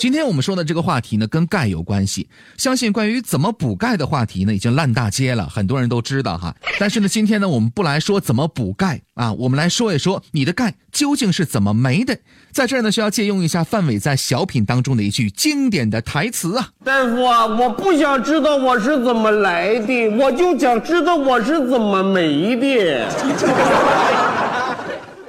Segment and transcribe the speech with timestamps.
[0.00, 2.26] 今天我们说的这个话题呢，跟钙有关系。
[2.56, 6.56] 相信关于怎么补钙的话题呢，已经烂大街了，很多人都知道哈。
[6.78, 12.18] 但是呢，今天呢，我们不来说怎么补钙啊，我们来说一说你的钙究竟是怎么没的。
[12.50, 23.06] 在这儿呢，需要借用一下范伟在小品当中的一句经典的台词啊：大夫啊，我不想知道我是怎么来的，我就想知道我是怎么没的。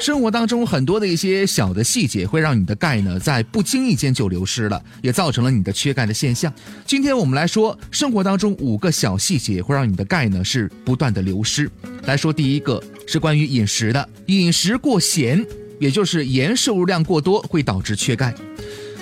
[0.01, 6.51] 生活当中很多的一些小的细节，会让你的钙呢在不经意间就流失了，也造成了你的缺钙的现象。
[6.87, 11.69] 今天我们来说生活当中五个小细节，会让你的钙呢是不断的流失。
[12.05, 15.45] 来说第一个是关于饮食的，饮食过咸，
[15.79, 18.33] 也就是盐摄入量过多，会导致缺钙。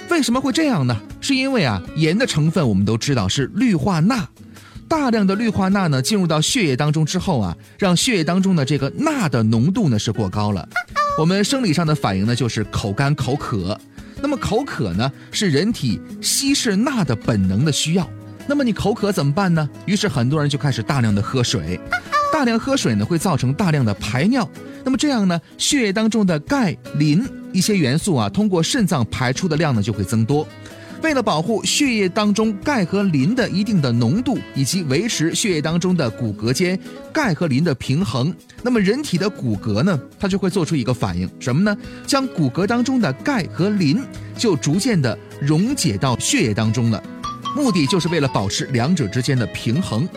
[0.09, 1.01] 为什么会这样呢？
[1.21, 4.27] 是因为啊盐的成分我们都知道是氯化钠。
[4.89, 10.67] 大量的氯化钠呢进入到血液当中之后啊，让血液当中的这个钠的浓度呢是过高了。
[11.15, 13.79] 我们生理上的反应呢就是口干口渴。
[14.21, 18.09] 那么口渴呢是人体稀释钠的本能的需要。
[18.47, 19.69] 那么你口渴怎么办呢？
[19.85, 21.79] 于是很多人就开始大量的喝水。
[22.33, 24.49] 大量喝水呢会造成大量的排尿。
[24.83, 30.47] 那么这样呢，血液当中的钙、磷一些元素啊，通过肾脏排出的量呢就会增多。
[31.01, 36.77] 为了保护血液当中钙和磷的一定的浓度，以及维持血液当中的骨骼间
[37.11, 41.75] 钙和磷的平衡，那么人体的骨骼呢，它就会做出一个反应，什么呢？
[42.05, 44.03] 将骨骼当中的钙和磷
[44.37, 47.01] 就逐渐的溶解到血液当中了，
[47.55, 50.07] 目的就是为了保持两者之间的平衡。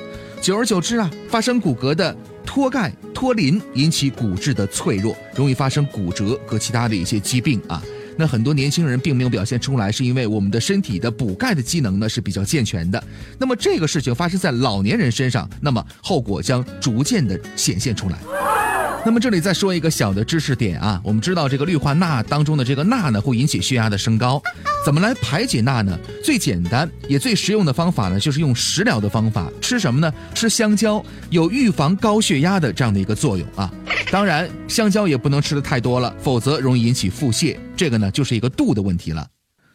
[0.41, 7.81] 久而久之啊，发生骨骼的脱钙脱磷，引起骨质的脆弱，容易发生骨折和其他的一些疾病啊。
[8.17, 13.03] 那很多年轻人并没有表现出来，是因为我们的身体的补钙的机能呢是比较健全的。
[13.39, 18.62] 那么这个事情发生在老年人身上，那么后果将逐渐的显现出来。
[19.05, 24.41] 那么这里再说一个小的知识点啊，我们知道这个氯化钠当中的这个钠呢会引起血压的升高，
[24.84, 25.98] 怎么来排解钠呢？
[26.22, 30.12] 最简单也最实用的方法呢就是用食疗的方法，吃什么呢？
[30.35, 33.68] 吃香蕉，有预防高血压的这样的一个作用啊。
[34.11, 37.57] 当然，香蕉也不能吃的太多了，否则容易引起腹泻。
[37.77, 39.27] 这个呢，就是一个度的问题了。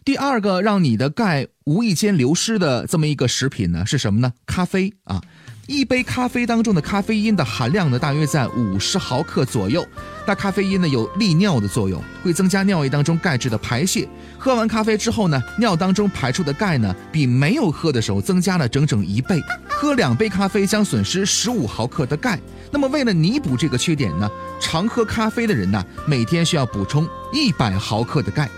[0.05, 4.31] 第二个让你的钙无意间流失的这么一个食品呢，是什么呢？
[4.45, 5.21] 咖啡啊。
[5.67, 9.85] 一杯咖啡当中的咖啡因的含量呢，大约在五十毫克左右。
[10.25, 14.07] 那咖啡因呢，有利尿的作用，会增加尿液当中钙质的排泄。
[14.37, 19.41] 喝完咖啡之后呢，尿当中排出的钙呢，比没有喝的时候增加了整整一倍。
[19.67, 22.39] 喝两杯咖啡将损失十五毫克的钙。
[22.71, 24.29] 那么为了弥补这个缺点呢，
[24.61, 28.49] 常喝咖啡的人呢，每天需要补充一百毫克的钙。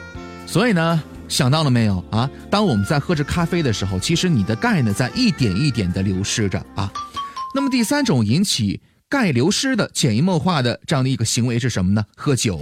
[0.46, 1.02] 所以呢。
[1.30, 2.30] 想到了没有啊？
[2.50, 6.92] 当我们在喝着咖啡的时候，其实你的钙呢在一点一点的流失着啊。
[7.56, 12.04] 那么第三种引起钙流失的潜移默化的这样的一个行为是什么呢？
[12.16, 12.60] 喝酒。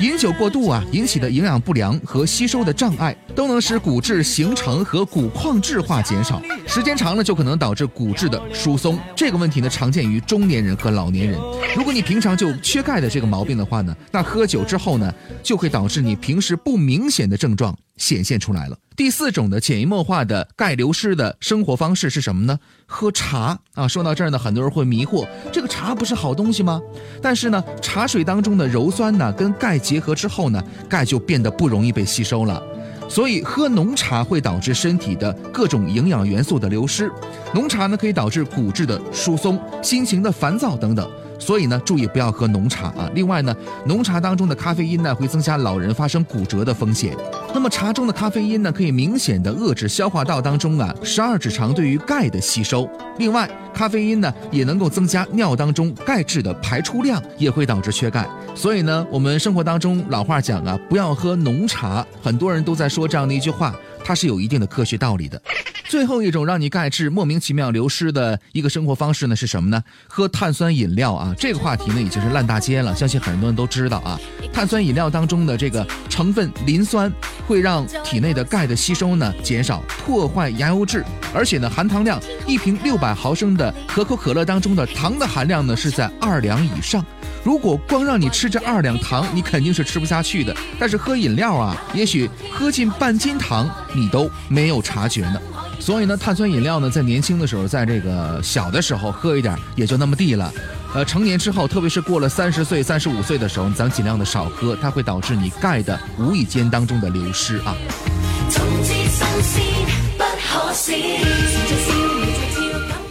[0.00, 8.98] 饮酒过度啊，引起的营养不良和吸收的障碍，都能使骨质形成和骨矿质化减少，时间长了就可能导致骨质的疏松。
[9.14, 11.38] 这个问题呢，常见于中年人和老年人。
[11.76, 15.12] 如果你平常就缺钙的这个毛病的话呢，那喝酒之后呢，
[15.42, 17.76] 就会导致你平时不明显的症状。
[17.98, 18.78] 显现出来了。
[18.96, 22.58] 第四种的潜移默化的钙流失的生活方式是什么呢？
[22.86, 23.86] 喝茶啊。
[23.86, 26.80] 说到这儿呢，很多人会迷惑，这个茶不是好东西吗？
[27.22, 32.60] 但是呢，茶水当中的鞣酸呢，跟钙结合之后呢，钙就变得不容易被吸收了。
[33.08, 37.10] 所以喝浓茶会导致身体的各种营养元素的流失。
[37.54, 41.08] 浓茶呢，可以导致骨质的疏松、心情的烦躁等等。
[41.38, 43.08] 所以呢，注意不要喝浓茶啊。
[43.14, 43.54] 另外呢，
[43.86, 47.16] 浓茶当中的咖啡因呢，会增加老人发生骨折的风险。
[47.54, 52.88] 那么茶中的咖啡因呢，可以明显的遏制消化道当中啊十二指肠对于钙的吸收。
[53.18, 58.26] 另外，咖啡因呢，也能够增加尿当中钙质的排出量，也会导致缺钙。
[58.54, 62.04] 所以呢，我们生活当中老话讲啊，不要喝浓茶。
[62.22, 63.74] 很多人都在说这样的一句话，
[64.04, 65.40] 它是有一定的科学道理的。
[65.88, 69.82] 最后一种让你钙质莫名其妙流失的一个生活方式呢是什么呢？
[70.06, 71.34] 喝碳酸饮料啊！
[71.38, 74.20] 这个话题呢已经是烂大街了，相信很多人都知道啊。
[74.52, 77.10] 碳酸饮料当中的这个成分磷酸
[77.46, 81.02] 会让体内的钙的吸收呢减少，破坏牙釉质，
[81.32, 87.02] 而且呢含糖量，一瓶六百毫升的可口可乐当中的糖的含量呢是在二两以上。
[87.42, 90.54] 如果光让你吃这二两糖，你肯定是吃不下去的。
[90.78, 95.40] 但是喝饮料啊，也许喝进半斤糖你都没有察觉呢。
[95.80, 100.52] 所以呢，碳酸饮料呢，在年轻的时候，在这个小的时候喝一点也就那么地了。
[100.94, 107.76] 呃，成年之后，特别是过了三十岁、三十五岁的时候，咱尽量的少喝，它会导致你钙的无意间当中的流失啊。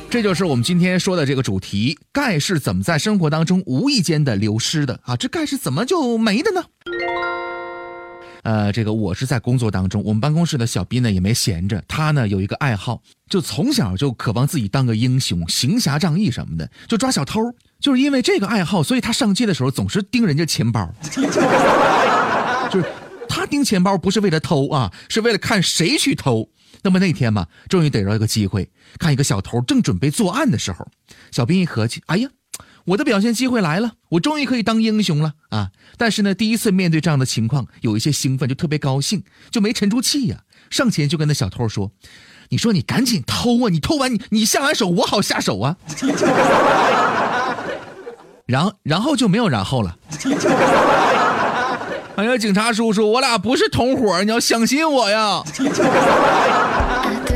[0.10, 5.16] 这就是我们今天说的这个主题：钙是怎么在生活当中无意间的流失的啊？
[5.16, 6.64] 这钙是怎么就没的呢？
[8.47, 17.41] 呃，这个我是在工作当中，我们办公室的小斌呢也没闲着，他呢有一个爱好，就从小就渴望自己当个英雄，行侠仗义什么的，就抓小偷。
[17.81, 20.89] 就是因为这个爱好，所以他上街的时候总是盯人家钱包，
[22.71, 22.85] 就是
[23.27, 26.47] 他盯钱包不是为了偷啊，是为了看谁去偷。
[26.83, 30.88] 那么那天嘛，终于逮着一个机会，看一个小偷正准备作案的时候，
[31.31, 32.29] 小兵一合计，哎呀，
[32.88, 35.72] 我的表现机会来了，我终于可以当英雄了啊！
[35.98, 40.38] 但是呢，第一次面对这样的情况，有一些兴奋，就特别高兴，就没沉住气呀，
[40.69, 41.92] 上前就跟那小偷说
[42.48, 45.75] ：“你说你赶紧偷啊，你偷完你你下完手，我好下手啊。
[48.48, 49.98] ”然然后就没有然后了。
[52.16, 55.44] 哎呀，警察叔叔，我俩不是同伙，你要相信我呀。